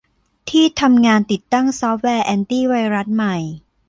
[0.49, 3.37] ที่ทำงานติดตั้งซอฟต์แวร์แอนตี้ไวรัสใหม่